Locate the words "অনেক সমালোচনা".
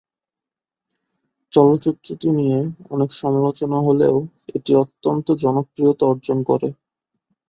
2.89-3.77